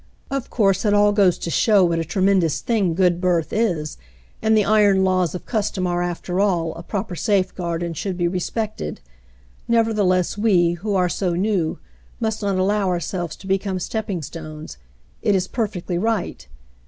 Of 0.31 0.49
course, 0.49 0.83
it 0.83 0.95
all 0.95 1.11
goes 1.11 1.37
to 1.37 1.51
show 1.51 1.85
what 1.85 1.99
a 1.99 2.03
tremendous 2.03 2.61
thing 2.61 2.95
good 2.95 3.21
birth 3.21 3.53
is, 3.53 3.99
and 4.41 4.57
the 4.57 4.65
iron 4.65 5.03
laws 5.03 5.35
of 5.35 5.45
custom 5.45 5.85
are, 5.85 6.01
after 6.01 6.39
all, 6.39 6.73
a 6.73 6.81
proper 6.81 7.15
safeguard 7.15 7.83
and 7.83 7.95
should 7.95 8.17
be 8.17 8.27
respected. 8.27 8.99
Nevertheless 9.67 10.39
we, 10.39 10.71
who 10.71 10.95
are 10.95 11.07
so 11.07 11.35
new, 11.35 11.77
must 12.19 12.41
not 12.41 12.57
allow 12.57 12.87
ourselves 12.89 13.35
to 13.35 13.45
become 13.45 13.77
stepping 13.77 14.23
stones. 14.23 14.79
It 15.21 15.35
is 15.35 15.47
per 15.47 15.67
fectly 15.67 16.01
right. 16.01 16.47